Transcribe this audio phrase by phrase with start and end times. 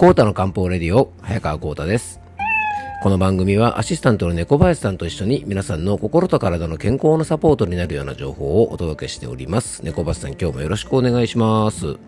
[0.00, 2.20] コータの漢方レディオ、早川コータです。
[3.02, 9.84] この番組はアシスタントの猫林さんと一緒に皆さんの心と体の健康のサポートになるような情報をお届けしております。
[9.84, 11.98] 猫林さん今日もよろしくお願いします。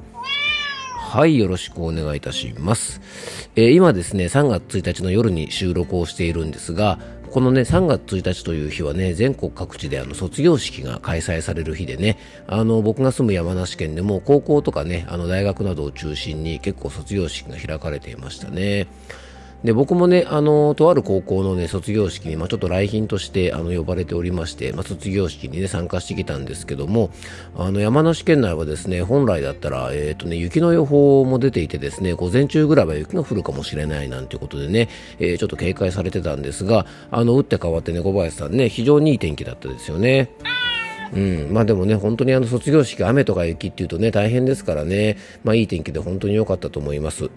[0.94, 3.02] はい、よろしくお願いいたします。
[3.56, 6.98] えー、今ですね、3月1日の夜に収録をしているんですが、
[7.32, 18.86] このね、3月1日という日はね、全国各地であの卒業式が開催される日でね、あの、僕が住む山梨県でも高校とかね、あの大学などを中心に結構卒業式が開かれていましたね。
[19.64, 27.10] で僕もね、あのとある高校の、ね、卒業式に、まあ、ちょっと来賓としてあの呼ばれておりまして、まあ、卒業式に、ね、参加してきたんですけども
[27.56, 34.88] あの山梨県内はですね本来だったら、えーとね、雪の予報も出ていてですね午前中ぐらいは雪が降るかもしれないなんてことでね、
[35.20, 40.30] えー、ちょっと警戒されてたんですがあの打って変わって猫林さんね非常にいい天気だったですよね。
[41.14, 47.30] うん、まあでもね、本当にあの卒業式、雨とか雪っていうとね、大変ですからね、まあいい天気で本当に良かったと思います。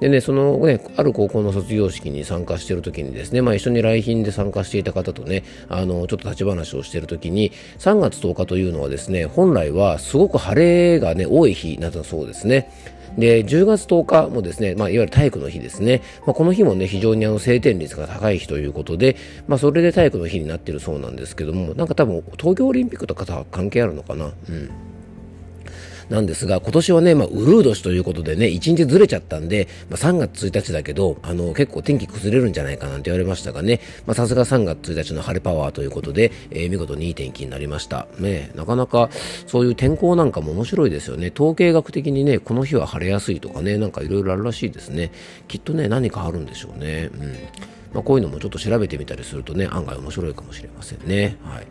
[0.00, 12.70] でね、そのね、ある高校の卒業式に参加している時にですね、まあ一緒に来賓で参加していた方とね、あの、ちょっと立ち話をしている時に、3月10日というのはですね、本来はすごく晴れがね、多い日なんだそうですね。
[13.16, 16.02] で、10月10日もですね、まあ、いわゆる体育の日ですね。
[16.26, 24.32] まあ、この日もね、非常にあの、晴天率が高い日ということで、まあ、それで体育の日になっているそうなんですけども、なんか多分、東京オリンピックとか関係あるのかな？
[24.48, 24.70] うん。
[26.14, 38.06] なんですが、今年はね、まあ、ウルー年ということでね、1日ずれちゃったんで、まあ、3月1日だけど、あの、結構天気崩れるんじゃないかなんて言われましたがね、まあ、さすが3月1日の晴れパワーということで、えー、見事にいい天気になりました。
[38.18, 39.10] ね、なかなか、
[39.46, 41.32] そういう天候なんかも面白いですよね。
[41.34, 45.10] 統計学的にね、この日は晴れやすいとかね、なんかいろいろあるらしいですね。
[45.48, 47.10] きっとね、何かあるんでしょうね。
[47.12, 47.34] うん。
[47.94, 51.36] まあ、こういうのもちょっと調べてみたりするとね、案外面白いかもしれませんね。
[51.44, 51.66] はい。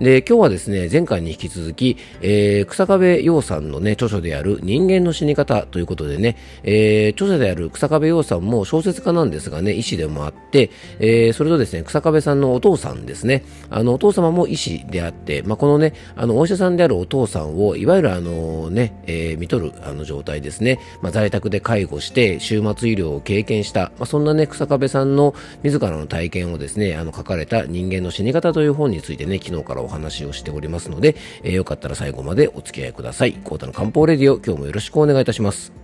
[0.00, 33.34] で、今日はですね、前回に引き続き、えー、草壁陽さんのね、著書である人間の死に方ということでね、えー、著者である草壁陽さんも小説家なんですがね、医師でもあって、えー、それとですね、草壁さんのお父さんですね、あの、お父様も医師であって、まあ、このね、あの、お医者さんであるお父さんを、いわゆるあのね、えー、見とるあの状態ですね、まあ、在宅で介護して、終末医療を経験した、まあ、そんなね、草壁さんの自らの体験をですね、あの書かれた人間の死に方という本についてね、昨日からお話をしておりますので、えー、よかったら最後までお付き合いください。
[33.34, 35.81] コータの漢方レディオ、今日もよろしくお願いいたします。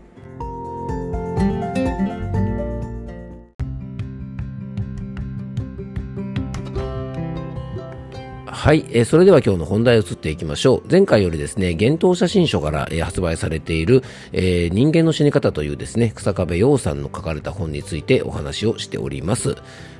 [8.59, 10.91] はい、えー、それでは今日の本題を移っていきましょう。
[10.91, 14.03] 前回よりですね、幻冬写真書から、えー、発売されている、
[14.33, 19.55] えー、人間の死に方というですね、草壁陽さんの書かれた本についてお話をしております。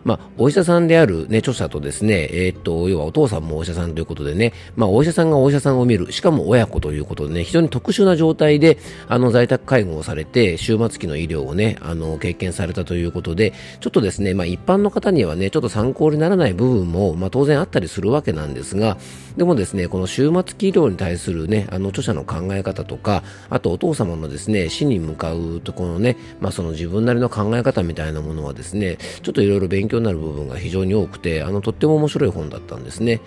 [0.05, 18.99] まあ、お医者さんである、ね、著者とですね、えー、っと、要はお父さんもお医者さんということでね、まあ、お医者さんがお医者さんを見る、しかも親子ということでね、非常に特殊な状態で、あの、在宅介護をされて、終末期の医療をね、あの、経験されたということで、ちょっとですね、まあ、一般の方にはね、ちょっと参考にならない部分も、まあ、当然あったりするわけなんですが、
[19.37, 33.21] でもですね、この終末期医療に対するね、あの、著者の考え方とか、あとお父様のですね、死に向かうところのね、まあ、その自分なりの考え方みたいなものはですね、ちょっといろいろ勉強になる部分が非常に多くてあのとっても面白い本だったんですね。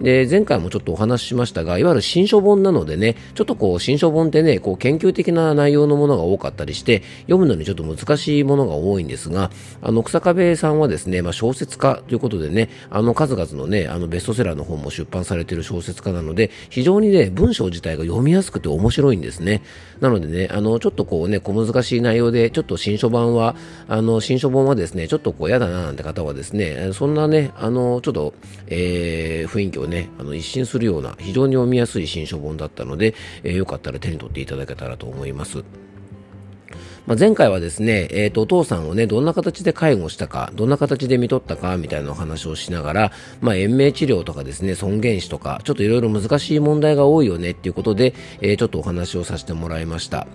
[0.00, 19.62] で、前回もちょっとお話ししましたが、いわゆる新書本なのでね、ちょっとこう、新書本ってね、こう、研究的な内容のものが多かったりして、読むのにちょっと難しいものが多いんですが、あの、草壁さんはですね、まあ、小説家ということでね、あの、数々のね、あの、ベストセラーの本も出版されている小説家なので、非常にね、文章自体が読みやすくて面白いんですね。
[20.00, 23.56] なのでね、あの、ちょっとこうね、小難しい内容で、ちょっと新書版は、
[23.88, 28.34] あの、新書本はですね、ちょっとこう、嫌だななんて方はですね、そんなね、あの、ちょっと、
[28.66, 35.64] えー、雰囲気をね、あの、一新するような非常に読みやすい新書本だったので、えー、よかったら手に取っていただけたらと思います。
[37.06, 50.26] まあ、前回はですね、えっ、ー、と、お父さんをね、どんな形で介護したか、どんな形で見とったか、みたいなお話をしながら、まあ、延命治療とかですね、尊厳死とか、ちょっといろいろ難しい問題が多いよねっていうことで、えー、ちょっとお話をさせてもらいました。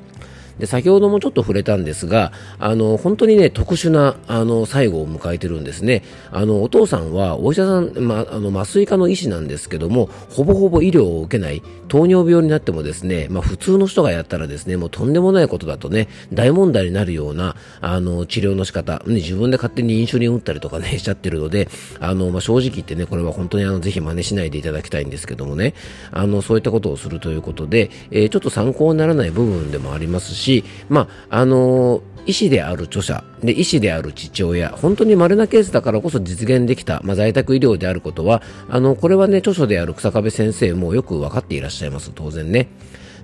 [0.59, 6.03] で先ほどもちょっと触れたんですがあの本当にね特殊なあの最後を迎えてるんですね。
[6.31, 21.68] あのお父さんはお医者さん、まあの麻酔科の医師なんですけどもほぼほぼ医療を受けない糖尿病になってもですね、まあ、普通の人がやったらですねもうとんでもないことだとね大問題になるようなあの治療の仕方、ね、自分で勝手にインシュリン打ったりとかね しちゃってるので
[22.00, 25.74] あの、まあ、正直言ってねこれは本当にあのぜひ真似しないでいただきたいんですけどもね。
[26.12, 42.11] あのそういったことをするということで、えー、ちょっと参考にならない部分でもありますししまああの医師である著者で医師である父親本当に稀なケースだからこそ実現できた、まあ、在宅医療であることはあのこれはね著書である草壁先生もよく分かっていらっしゃいます。
[42.13, 42.67] 当然ね。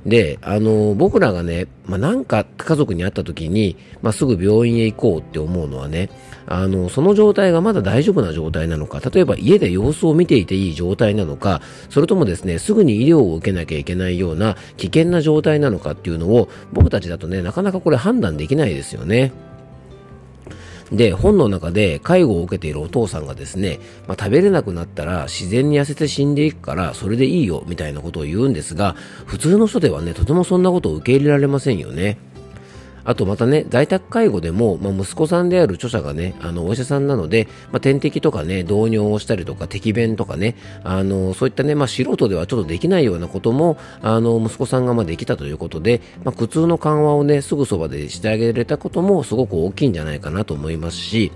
[0.06, 6.10] で、あの、僕らがね、まあ、なんか家族に会った時に、まあ、すぐ病院へ行こうって思うのはね、
[6.48, 19.34] あの、その状態がまだ大丈夫な状態なのか、例えば家で様子を見ていていい状態なのか、それともですね、すぐに医療を受けなきゃいけないような危険な状態なのかっていうのを、僕たちだとね、なかなかこれ判断できないですよね。
[20.92, 28.96] で、本の中で介護を受けているお父さんがですね、まあ、食べれなくなったら自然に痩せて死んでいくからそれでいいよみたいなことを言うんですが、
[29.26, 32.18] 普通の人ではね、とてもそんなことを受け入れられませんよね。
[33.08, 51.32] あとまたね、在宅介護でも、まあ、息子さんである著者がね、あの、お医者さんなので、まあ、点滴とかね、導尿をしたりとか、摘便とかね、あの、そういったね、まあ、素人ではちょっとできないようなことも、あの、息子さんがまあできたということで、まあ、苦痛の緩和をね、すぐそばでしてあげられたこともすごく大きいんじゃないかなと思いますし、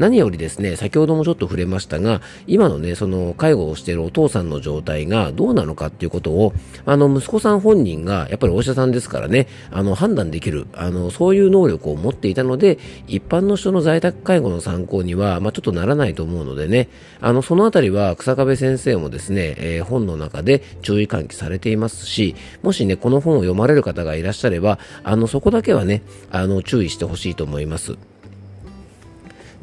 [0.00, 6.54] 何よりですね、先ほどもちょっと触れましたが、今のね、その介護をしているお父さんの状態がどうなのかっていうことを、
[6.86, 16.88] あの、息子さん本人が、やっぱりお医者さんですからね、あの、判断できる、あの、そういう能力を持っていたので、一般の人の在宅介護の参考には、まあ、ちょっとならないと思うのでね、
[17.20, 27.98] あの、そのあたりは草壁先生もですね、えー、本の中で注意喚起されていますし、もしね、この本を読まれる方がいらっしゃれば、あの、そこだけはね、あの、注意してほしいと思います。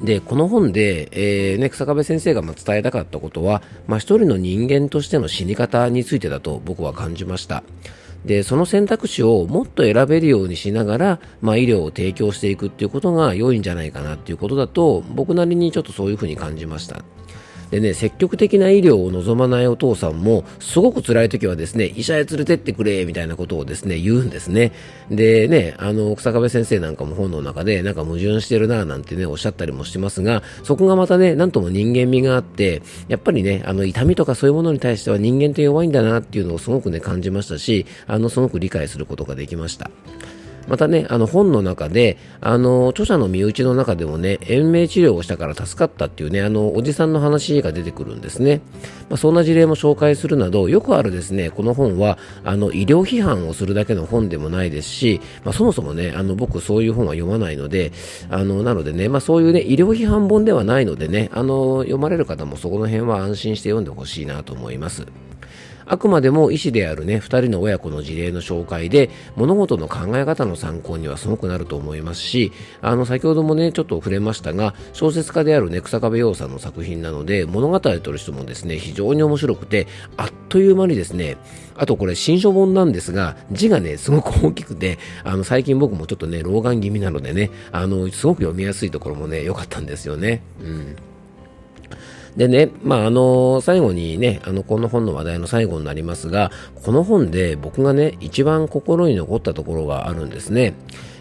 [0.01, 7.63] で、この本で、えー、ね、草壁先生がま伝えたかったことは、まあ、一人の人間としての死に方についてだと僕は感じました。
[8.25, 17.03] で、その選択肢をもっと選べるようにしながら、まあ、医療を提供していくっていうことが良いんじゃないかなっていうことだと、僕なりにちょっとそういうふうに感じました。
[17.71, 24.71] でね、積極的な医療を望まないお父さんも、すごく辛い時はですね、医者へ連れてってくれ、みたいなことをですね、言うんですね。
[25.09, 39.91] でね、あの、草壁先生なんかも本の中で、なんか矛盾してるな、なんてね、おっしゃったりもしてますが、そこがまたね、なんとも人間味があって、やっぱりね、あの、痛みとかそういうものに対しては人間って弱いんだなっていうのをすごくね、感じましたし、あの、すごく理解することができました。
[40.67, 48.61] またね、あの本の中で、あの、著者の身内の中でもね、延命治療をしたから助かったっていうね、あの、おじさんの話が出てくるんですね。
[49.09, 57.91] まあ、そんな事例も紹介するなど、よくあるですね、この本は、あの、医療批判をするだけの本でもないですし、まあ、そもそもね、あの、僕そういう本は読まないので、
[58.29, 65.05] あの、なのでね、まあ、そういうね、医療批判本ではないのでね、あの、読まれる方もそこの辺は安心して読んでほしいなと思います。
[65.85, 79.87] あくまでも医師であるね、二人の親子の事例の紹介で、物事の考え方の参考にはすごくなると思いますし、あの、先ほどもね、ちょっと触れましたが、小説家であるね、草壁陽さんの作品なので、物語をとしてもですね、非常に面白くて、
[80.17, 81.37] あっという間にですね、
[81.75, 90.41] あとこれ新書本なんですが、字がね、すごく大きくて、あの、最近僕もちょっとね、老眼気味なのでね、あの、すごく読みやすいところもね、良かったんですよね。
[90.61, 90.95] うん。
[92.37, 96.51] でね、まあ、あの、最後にね、あの、この本の話題の最後になりますが、
[96.83, 100.75] この本で僕がね、一番心に残ったところがあるんですね。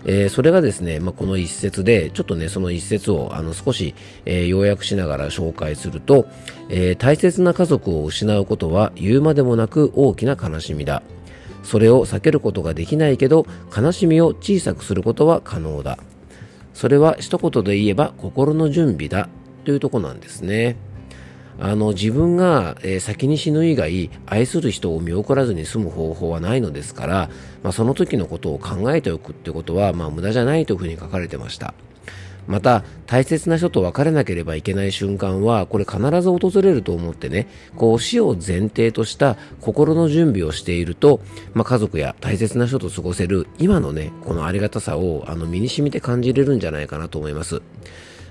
[0.05, 3.95] えー、それがですね、まあ、この一節で、ちょっとね、その一節をあの少し、
[4.27, 6.27] えー、要約しながら紹介すると、
[6.69, 11.03] えー、大切な家族を失うことは言うまでもなく大きな悲しみだ。
[11.63, 15.99] それを避けることができないけど、悲しみを小さくすることは可能だ。
[16.75, 19.31] それは一言で言えば心の準備だ
[19.65, 20.77] というとこなんですね。
[21.59, 27.31] あの自分が、えー、先に死ぬ以外愛する人を見送らずに済む方法はないのですから、
[27.63, 31.75] まあ、その時のことを考えておくってことは、まあ、無駄じゃないというふうに書かれてました。
[32.47, 41.21] また大切な人と別れなければいけない瞬間はこれ必ず訪れると思ってねこう死を前提とした心の準備をしていると、
[41.55, 47.63] まあ、家族や大切な人と過ごせる今のねこのありがたさをあの身に染みて感じれるんじゃないかなと思います。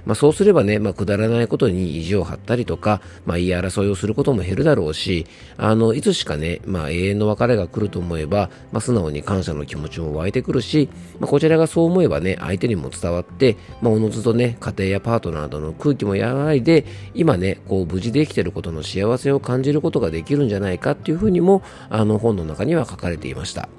[0.06, 5.26] まあ、そうすればね、まあ、くだらないことに意地を張ったりとか、まあ、言い争いをすることも減るだろうし、
[5.58, 23.70] あの、いつしかね、まあ、永遠の別れが来ると思えば、まあ、素直に感謝の気持ちも湧いてくるし、まあ、こちらがそう思えばね、相手にも伝わって、まあ、おのずとね、家庭やパートナーとの空気も和らいで、今ね、こう、無事で生きてることの幸せを感じることができるんじゃないかっていうふうにも、あの、本の中には書かれていました。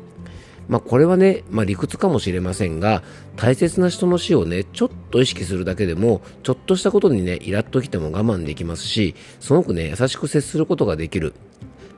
[0.69, 3.03] まあ、これはね、まあ、理屈かもしれませんが、
[3.37, 11.35] 大切な人の死をね、ちょっと意識するだけでも、ちょっとしたことにね、イラッときても我慢できますし、すごくね、優しく接することができる。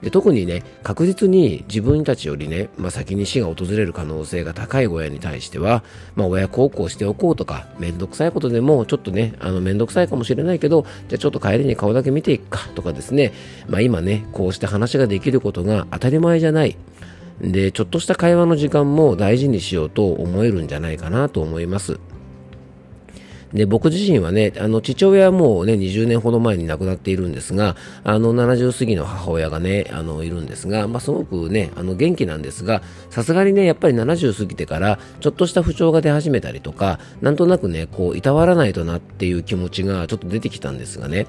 [0.03, 5.83] で特にね、確実に自分たちよりね、まあ、先に死が訪れる可能性が高い親に対しては、
[6.15, 13.33] まあ、親孝行しておこうとか、めんどくさいことでも、ちょっとね、あの、めんどくさいかもしれないけど、じゃあちょっと帰りに顔だけ見ていくかとかですね、
[13.67, 16.77] まあ、今ね、こうして話ができることが当たり前じゃない。
[17.41, 22.01] で、ちょっとした会話の時間も大事にしようと思えるんじゃないかなと思います。
[23.53, 41.27] で、僕自身はね、あの、父親はもうね、20年ほど前に亡くなっているんですが、あの、70過ぎの母親がね、あの、いるんですが、まあ、すごくね、あの、元気なんですが、さすがにね、やっぱり70過ぎてから、ちょっとした不調が出始めたりとか、なんとなくね、こう、いたわらないとなっていう気持ちがちょっと出てきたんですがね、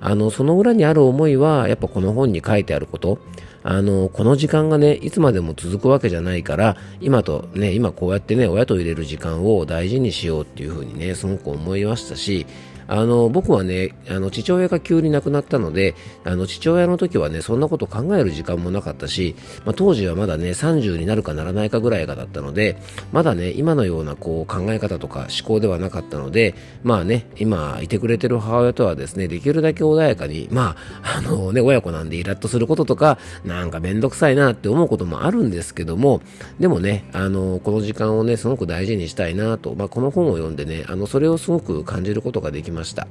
[0.00, 3.18] あの、その裏にある思いは、やっぱこの本に書いてあること、
[3.62, 12.46] あの、この時間がね、いつまでも続くわけじゃないから、今とね、今こうやってね、親と入れる時間を大事にしようっていうふうにね、すごく思いましたし、
[12.90, 15.94] あの、僕はね、あの、父親が急に亡くなったので、
[16.24, 22.76] あの、父親の時はね、そんなこと考える時間もなかったし、まあ、当時はまだね、30になるかならないかぐらいかだったので、
[23.12, 36.22] まだね、今のようなこう考え方とか思考ではなかったので、まあね、今いてくれてる母親とはですね、できるだけ穏やかに、まあ、あのね、親子なんでイラッとすることとか、なんかめんどくさいなって思うこともあるんですけども、
[36.58, 42.79] でもね、あの、この時間をね、すごく大事にしたいなと、まあ、この本を読んでね、あの、それをすごく感じることができました。
[42.80, 43.06] ました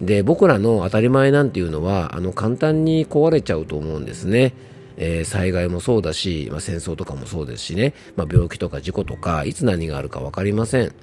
[0.00, 4.52] で僕らの当たり前なんていうのはあの簡単に壊れちゃうと思うんですね。
[4.96, 10.94] えー、災害もそうだし、まあ、戦争とかもそうですしね、まあ、病気とか事故とかいつ何があるか分かりません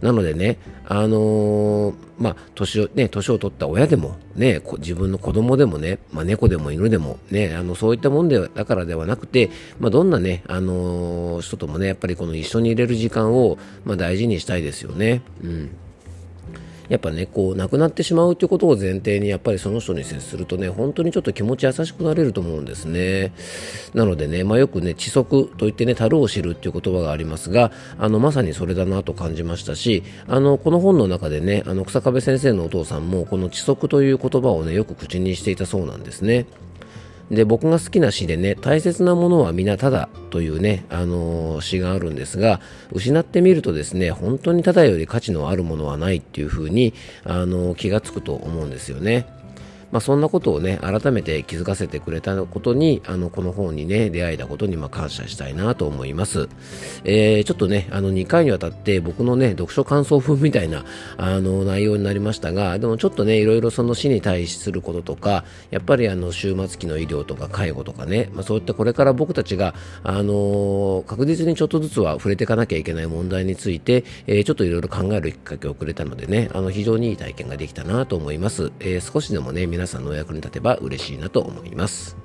[0.00, 15.22] なのでね、あのー、まあ、年をね年を取った親でも、ね、自分の子供でもね、まあ、猫でも犬でも、ね、あのそういったもんでだからではなくて、まあ、どんなね、あのー、人ともねやっぱりこの一緒にいれる時間を、まあ、大事にしたいですよね。
[15.42, 15.76] うん
[16.92, 23.32] やっぱねこう亡くなってしまうということを前提にやっぱりその人に接するとね本当にちょっと気持ち優しくなれると思うんですね。
[23.94, 36.44] なのでね、まあ、よくね知足といってね樽を知るっていう言葉がありますがあのまさにそれだなと感じましたしあのこの本の中でねあの草壁先生のお父さんもこの知足という言葉をねよく口にしていたそうなんですね。
[37.32, 42.60] で僕が好きな詩でね大切なものは皆ただというね、あのー、詩があるんですが
[42.92, 46.92] 失ってみるとですね本当にただより価値のあるものはないっていうふうに、
[47.24, 49.26] あのー、気がつくと思うんですよね。
[49.92, 56.48] まあ、そんなことをね改めて気づかせてくれたことにあのこの本にね出会えたことにま感謝したいなと思います、
[57.04, 60.84] えー、ちょっとねあの2回にわたって僕のね読書感想文みたいな
[61.18, 82.16] あの内容になりましたがでもちょっとねいろいろその死に対することとかやっぱりあの終末期の医療とか介護とかね、まあ、そういったこれから僕たちがあの確実にちょっとずつは触れていかなきゃいけない問題について、えー、ちょっといろいろ考えるきっかけをくれたのでねあの非常にいい体験ができたなと思います、えー、少しでもね皆皆さんのお役に立てば嬉しいなと思います。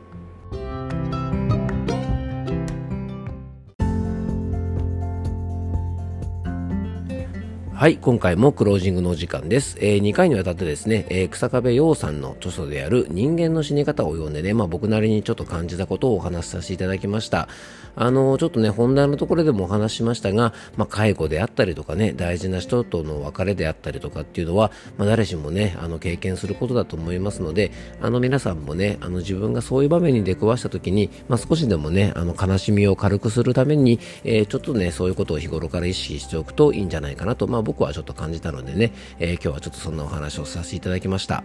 [7.78, 9.78] はい、今回もクロージングのお時間です。
[9.80, 17.48] えー、2回にわたってですね、えー、草壁陽さんの著書である人間の死に方を読んでね、まあ僕なりにちょっと感じたことをお話しさせていただきました。
[17.96, 41.44] あの、ちょっとね、本題のところでもお話ししましたが、まあ介護であったりとかね、大事な人との別れであったりとかっていうのは、まあ誰しもね、あの経験することだと思いますので、あの皆さんもね、あの自分がそういう場面に出くわした時に、まあ少しでもね、あの悲しみを軽くするために、えー、ちょっとね、そういうことを日頃から意識しておくといいんじゃないかなと、まあ僕はちょっと感じたのでね、えー、今日はちょっとそんなお話をさせていただきました。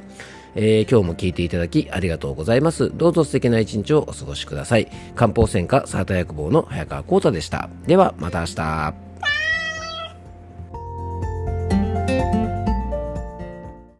[0.55, 2.93] えー、今日も聞いていただきありがとうございます。
[2.95, 4.88] どうぞ素敵な一日をお過ごしください。
[5.17, 7.69] 漢方専科サータ薬房の早川幸太でした。
[7.88, 9.12] ではまた明日。